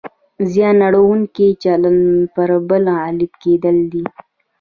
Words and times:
زیان 0.51 0.77
اړونکی 0.87 1.47
چلند 1.63 2.03
پر 2.33 2.49
بل 2.67 2.83
غالب 2.97 3.31
کېدل 3.41 3.77
دي. 3.91 4.03